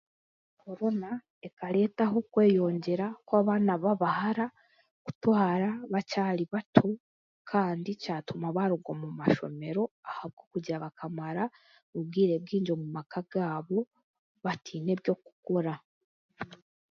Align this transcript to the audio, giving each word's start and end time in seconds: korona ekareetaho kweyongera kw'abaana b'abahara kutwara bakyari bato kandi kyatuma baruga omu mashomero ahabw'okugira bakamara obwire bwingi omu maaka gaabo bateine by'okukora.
korona 0.61 1.09
ekareetaho 1.47 2.17
kweyongera 2.31 3.07
kw'abaana 3.27 3.73
b'abahara 3.83 4.45
kutwara 5.05 5.69
bakyari 5.91 6.43
bato 6.53 6.87
kandi 7.49 7.89
kyatuma 8.01 8.47
baruga 8.57 8.89
omu 8.95 9.09
mashomero 9.19 9.83
ahabw'okugira 10.09 10.83
bakamara 10.85 11.43
obwire 11.97 12.35
bwingi 12.43 12.69
omu 12.75 12.87
maaka 12.95 13.19
gaabo 13.31 13.79
bateine 14.43 14.91
by'okukora. 15.01 15.73